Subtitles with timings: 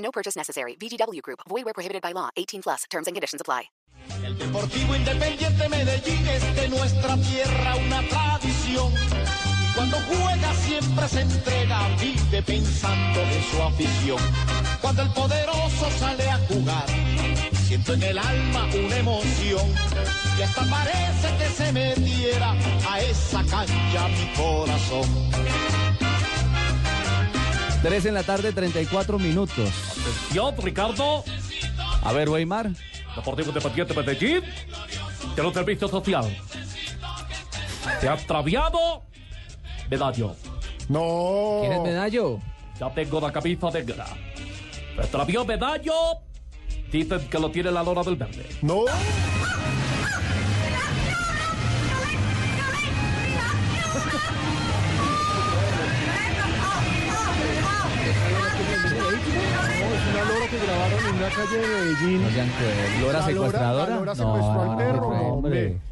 [0.00, 0.76] No purchase necessary.
[0.76, 1.40] VGW Group.
[1.48, 2.30] Void where prohibited by law.
[2.36, 2.84] 18 plus.
[2.90, 3.70] Terms and conditions apply.
[4.24, 8.92] El Deportivo Independiente Medellín es de nuestra tierra una tradición.
[9.74, 14.18] Cuando juega siempre se entrega, vive pensando en su afición.
[14.80, 16.86] Cuando el poderoso sale a jugar,
[17.66, 19.66] siento en el alma una emoción.
[20.38, 22.54] Y hasta parece que se metiera
[22.88, 25.79] a esa cancha mi corazón.
[27.82, 29.70] 3 en la tarde, 34 minutos.
[30.32, 31.24] Yo, Ricardo,
[32.02, 32.70] A ver, Weimar.
[33.16, 34.42] Deportivo Independiente Medellín,
[35.34, 36.24] de los servicios social.
[38.00, 39.02] Se ha extraviado
[39.90, 40.36] medallo.
[40.88, 41.58] No.
[41.60, 42.38] ¿Quién es medallo?
[42.78, 44.06] Ya tengo la camisa negra.
[44.94, 45.94] Se extravió medallo.
[46.92, 48.46] Dicen que lo tiene la lora del verde.
[48.62, 48.84] No.
[58.60, 62.22] Una lora que grabaron en una calle de Medellín.
[62.22, 63.00] No sean cruel.
[63.00, 63.90] ¿Lora La secuestradora?
[63.90, 65.14] La lora secuestró al perro,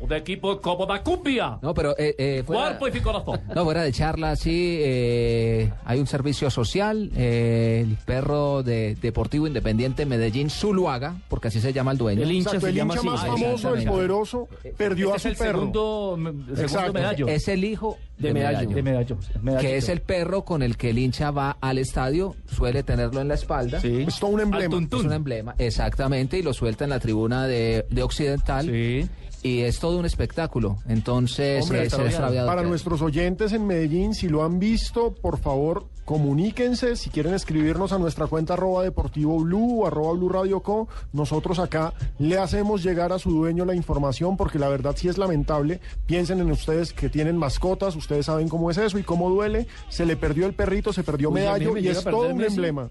[0.01, 1.59] Un equipo como la cumbia.
[1.63, 3.41] No, pero eh, eh, fuera, Cuerpo y corazón.
[3.55, 9.47] no, fuera de charla, sí, eh, hay un servicio social, eh, el perro de Deportivo
[9.47, 12.23] Independiente Medellín Zuluaga, porque así se llama el dueño.
[12.23, 13.29] El hincha Exacto, se el llama hincha así.
[13.31, 15.59] más famoso, el poderoso, perdió Este a es su el perro.
[15.59, 16.19] segundo,
[16.57, 17.29] el segundo medallo.
[17.29, 18.69] Es el hijo de, De medallo.
[18.71, 19.19] de medallo.
[19.43, 19.61] medallo.
[19.69, 23.29] que es el perro con el que el hincha va al estadio, suele tenerlo en
[23.29, 23.81] la espalda.
[23.81, 24.05] Sí.
[24.09, 24.77] Es todo un emblema.
[24.91, 28.67] Es un emblema, exactamente, y lo suelta en la tribuna de, de Occidental.
[28.67, 29.09] Sí.
[29.43, 30.79] Y es todo un espectáculo.
[30.89, 32.47] Entonces, Hombre, eh, extraviado.
[32.49, 36.97] Para nuestros oyentes en Medellín, si lo han visto, por favor, comuníquense.
[36.97, 41.61] Si quieren escribirnos a nuestra cuenta arroba deportivo blue o arroba blue radio co, nosotros
[41.61, 45.81] acá le hacemos llegar a su dueño la información porque la verdad sí es lamentable.
[46.07, 49.69] Piensen en ustedes que tienen mascotas, ustedes saben cómo es eso y cómo duele.
[49.89, 52.55] Se le perdió el perrito, se perdió Uy, medallo me y es todo un Messi.
[52.57, 52.91] emblema.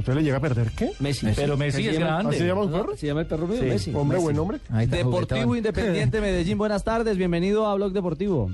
[0.00, 0.90] ¿Usted le llega a perder qué?
[0.98, 1.26] Messi.
[1.36, 2.30] Pero Messi es grande.
[2.30, 2.96] ¿Así se llama su perro?
[2.96, 3.66] Se llama el perro mío, Sí.
[3.66, 3.94] Messi.
[3.94, 4.24] Hombre, Messi.
[4.24, 4.58] buen hombre.
[4.68, 5.56] Deportivo juguetón.
[5.58, 8.50] Independiente Medellín, buenas tardes, bienvenido a Blog Deportivo.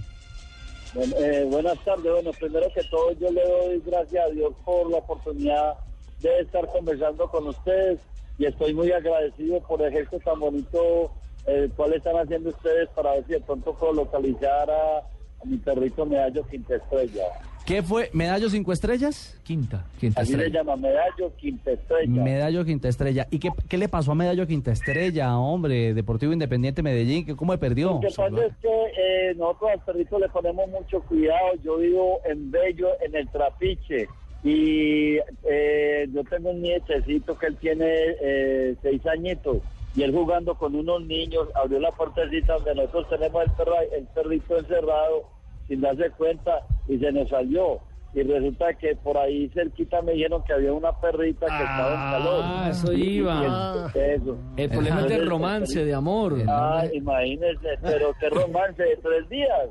[0.94, 2.04] Eh, buenas tardes.
[2.12, 5.74] Bueno, primero que todo yo le doy gracias a Dios por la oportunidad
[6.20, 7.98] de estar conversando con ustedes
[8.38, 11.10] y estoy muy agradecido por el gesto tan bonito
[11.46, 15.02] el cual están haciendo ustedes para ver si de pronto puedo localizar a
[15.44, 17.22] mi perrito Medallo Quinta Estrella.
[17.64, 18.10] ¿Qué fue?
[18.12, 19.36] ¿Medallo cinco estrellas?
[19.42, 19.84] Quinta.
[19.98, 20.60] Quinta Así le estrella.
[20.60, 22.22] llama Medallo Quinta Estrella.
[22.22, 23.26] Medallo Quinta Estrella.
[23.28, 25.92] ¿Y qué, qué le pasó a Medallo Quinta Estrella, hombre?
[25.92, 27.94] Deportivo Independiente Medellín, ¿qué- ¿cómo me perdió?
[27.94, 31.54] Lo que pasa es que eh, nosotros al perrito le ponemos mucho cuidado.
[31.64, 34.06] Yo vivo en Bello, en el Trapiche.
[34.44, 35.16] Y
[35.50, 37.84] eh, yo tengo un nietecito que él tiene
[38.20, 39.58] eh, seis añitos.
[39.96, 44.04] Y él jugando con unos niños, abrió la puertecita donde nosotros tenemos el, perro, el
[44.14, 45.22] perrito encerrado
[45.68, 47.80] sin darse cuenta y se nos salió.
[48.14, 52.10] Y resulta que por ahí cerquita me dijeron que había una perrita que estaba en
[52.12, 52.40] calor.
[52.44, 53.90] Ah, eso Y- y- iba.
[53.94, 54.36] y eso.
[54.56, 56.36] El problema es de romance, de amor.
[56.48, 59.68] Ah, imagínese, pero qué romance de tres días.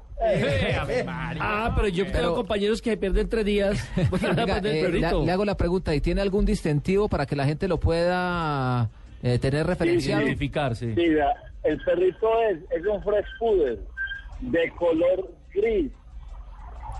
[1.39, 3.89] Ah, pero yo Pero- tengo compañeros que pierden tres días
[4.21, 4.89] Venga, el eh,
[5.25, 8.89] le hago la pregunta, ¿y tiene algún distintivo para que la gente lo pueda
[9.33, 9.65] eh, tener?
[10.21, 10.93] Identificar, sí.
[10.93, 13.79] Sí, vea, el perrito es, es un fresh poodle
[14.41, 15.91] de color gris.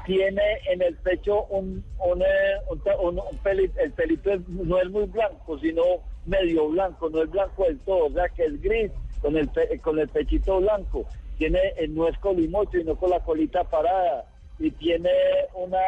[0.06, 0.42] Tiene
[0.72, 2.26] en el pecho un, un, eh,
[2.70, 5.82] un, un- un peli- el pelito es- no es muy blanco, sino
[6.26, 9.80] medio blanco, no es blanco del todo, o sea que es gris con el, pe-
[9.80, 11.06] con el pechito blanco.
[11.38, 14.26] Tiene, eh, no es colimocho, sino con la colita parada.
[14.60, 15.12] Y tiene
[15.54, 15.80] una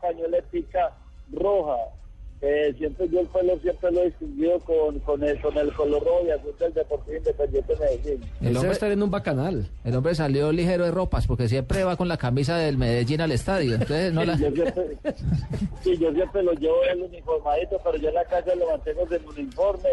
[0.00, 0.90] pañoletica
[1.32, 1.76] roja.
[2.40, 6.04] Eh, siempre yo el pelo siempre lo he distinguido con, con, el, con el color
[6.04, 8.20] rojo y azul del Deportivo Independiente de Medellín.
[8.40, 9.66] El hombre, en un bacanal.
[9.84, 13.32] el hombre salió ligero de ropas porque siempre va con la camisa del Medellín al
[13.32, 13.72] estadio.
[13.74, 14.36] Entonces, no la...
[14.38, 14.84] Yo siempre,
[15.82, 19.28] sí, yo siempre lo llevo el uniformadito, pero yo en la casa lo mantengo sin
[19.28, 19.88] uniforme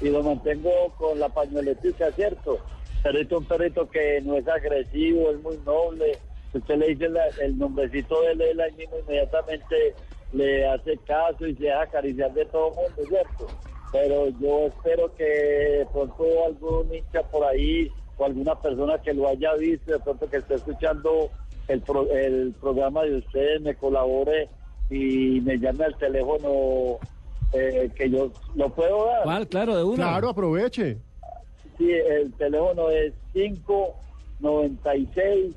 [0.00, 2.58] y lo mantengo con la pañoletica, ¿cierto?
[3.02, 6.16] Perrito, un perrito que no es agresivo, es muy noble.
[6.54, 9.94] Usted le dice la- el nombrecito de él, él ahí mismo inmediatamente
[10.32, 13.46] le hace caso y se deja acariciar de todo el mundo, ¿cierto?
[13.92, 19.26] Pero yo espero que de pronto algún hincha por ahí o alguna persona que lo
[19.28, 21.30] haya visto, de pronto que esté escuchando
[21.68, 24.48] el, pro- el programa de ustedes me colabore
[24.90, 26.98] y me llame al teléfono
[27.54, 29.22] eh, que yo lo puedo dar.
[29.24, 29.46] ¿Cuál?
[29.48, 29.96] Claro, de una.
[29.96, 30.98] Claro, aproveche.
[31.78, 35.54] Sí, el teléfono es 596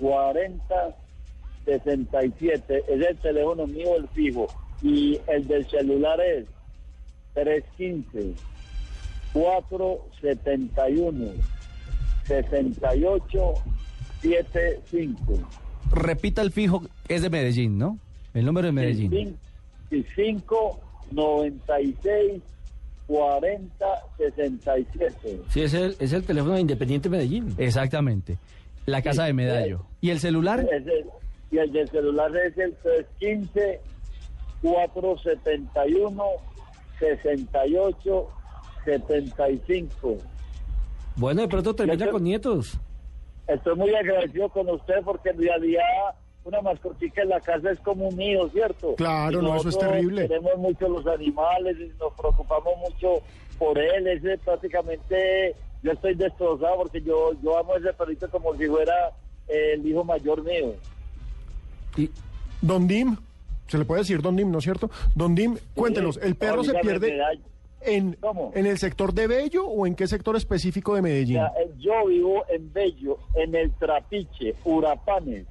[0.00, 0.96] 40
[1.66, 2.82] 67.
[2.88, 4.46] Es el teléfono mío, el fijo.
[4.82, 6.46] Y el del celular es
[7.34, 8.34] 315
[9.32, 11.32] 471
[12.26, 13.54] 68
[14.22, 15.38] 75.
[15.92, 17.98] Repita el fijo, es de Medellín, ¿no?
[18.34, 19.36] El número de Medellín.
[19.90, 20.80] 5
[21.12, 22.42] 96
[23.06, 23.86] 40
[24.16, 25.40] 67.
[25.50, 27.54] Sí, es el, es el teléfono de Independiente Medellín.
[27.58, 28.36] Exactamente.
[28.86, 29.84] La casa de Medallo.
[30.00, 30.60] ¿Y el celular?
[30.72, 31.04] Es el-
[31.50, 33.80] y el del celular es el 315
[34.62, 36.24] 471
[36.98, 38.28] 68
[38.84, 40.16] 75.
[41.16, 42.78] Bueno, de pronto termina Yo- con nietos.
[43.48, 45.82] Estoy muy agradecido con usted porque en realidad
[46.44, 48.94] una mascotica en la casa es como un hijo, ¿cierto?
[48.96, 50.22] Claro, no, eso es terrible.
[50.28, 53.22] Queremos mucho los animales y nos preocupamos mucho
[53.58, 54.06] por él.
[54.06, 59.12] Ese prácticamente yo estoy destrozado porque yo, yo amo a ese perrito como si fuera
[59.48, 60.74] el hijo mayor mío.
[61.96, 62.10] Y,
[62.62, 63.16] Don Dim,
[63.68, 64.90] se le puede decir Don Dim, ¿no es cierto?
[65.14, 67.18] Don Dim, cuéntenos, ¿el perro se pierde
[67.80, 68.16] en,
[68.54, 71.36] en el sector de Bello o en qué sector específico de Medellín?
[71.36, 75.46] Ya, eh, yo vivo en Bello, en el Trapiche, Urapanes.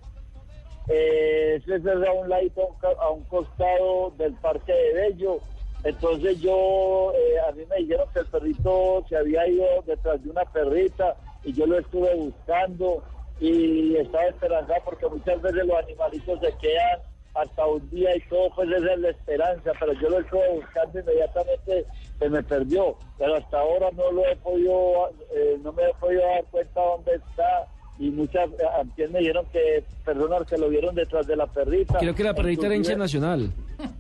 [0.88, 4.94] Eh, ese es a un ladito, a un ca- a un costado del parque de
[4.94, 5.40] Bello.
[5.84, 10.30] Entonces yo, eh, a mí me dijeron que el perrito se había ido detrás de
[10.30, 13.04] una perrita y yo lo estuve buscando
[13.40, 17.00] y estaba esperanzado porque muchas veces los animalitos se quedan
[17.36, 21.00] hasta un día y todo, pues esa es la esperanza, pero yo lo estuve buscando
[21.00, 21.86] inmediatamente
[22.18, 26.22] se me perdió, pero hasta ahora no lo he podido, eh, no me he podido
[26.22, 27.68] dar cuenta dónde está
[28.00, 32.00] y muchas, eh, antes me dijeron que personas que lo vieron detrás de la perrita.
[32.00, 33.52] creo que la perrita era hincha nacional.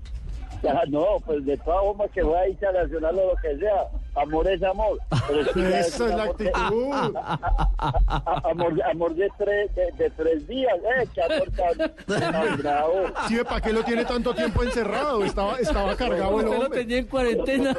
[0.87, 4.47] No, pues de todas formas que fue a hincha nacional o lo que sea, amor
[4.47, 4.97] es amor.
[5.27, 6.91] Pero es que ya Esa es la amor de- actitud.
[7.15, 12.93] a- amor, amor de tres, de, de tres días, eh, que amor tan, tan bravo.
[13.27, 15.23] Sí, ¿para qué lo tiene tanto tiempo encerrado?
[15.23, 16.79] Estaba, estaba cargado el Usted lo hombre.
[16.81, 17.75] tenía en cuarentena.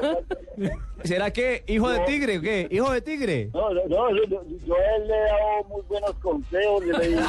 [1.05, 2.69] ¿Será que hijo de tigre o qué?
[2.71, 3.51] ¿Hijo de tigre?
[3.53, 6.85] No, no, no, yo, yo- yo a él le he dado muy buenos consejos.
[6.85, 7.23] Le digo,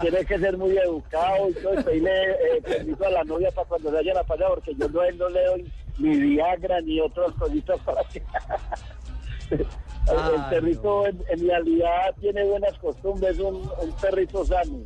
[0.00, 1.90] tiene que ser muy educado y todo eso.
[1.92, 4.88] Y le eh, permiso a la novia para cuando se vayan a pasar, porque yo
[4.88, 8.22] no, a él no le doy ni Viagra ni otras cositas para que.
[9.50, 14.78] El, perrito en, en realidad tiene buenas costumbres, un, un perrito sano.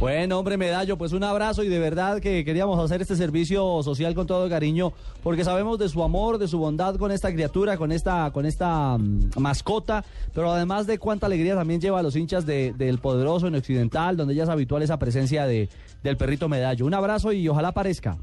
[0.00, 4.12] Bueno, hombre, Medallo, pues un abrazo y de verdad que queríamos hacer este servicio social
[4.14, 4.92] con todo cariño
[5.22, 8.98] porque sabemos de su amor, de su bondad con esta criatura, con esta, con esta
[8.98, 10.04] mm, mascota,
[10.34, 14.16] pero además de cuánta alegría también lleva a los hinchas de- del poderoso en Occidental,
[14.16, 15.68] donde ya es habitual esa presencia de,
[16.02, 16.86] del perrito Medallo.
[16.86, 18.16] Un abrazo y ojalá aparezca.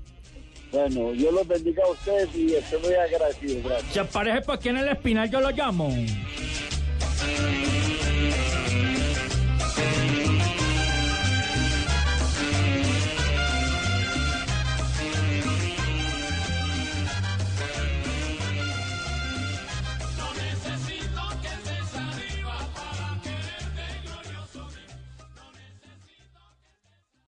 [0.72, 3.62] Bueno, Dios los bendiga a ustedes y estoy muy agradecido.
[3.68, 3.94] Gracias.
[3.94, 5.94] Se aparece por aquí en el espinal, yo lo llamo.